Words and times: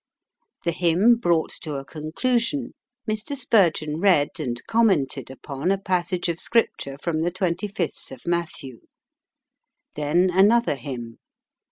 The 0.63 0.71
hymn 0.71 1.17
brought 1.17 1.51
to 1.61 1.75
a 1.75 1.85
conclusion, 1.85 2.73
Mr. 3.07 3.37
Spurgeon 3.37 3.99
read 3.99 4.39
and 4.39 4.59
commented 4.65 5.29
upon 5.29 5.69
a 5.69 5.77
passage 5.77 6.27
of 6.27 6.39
Scripture 6.39 6.97
from 6.97 7.19
the 7.21 7.29
25th 7.31 8.11
of 8.11 8.25
Matthew. 8.25 8.79
Then 9.93 10.31
another 10.33 10.73
hymn. 10.73 11.19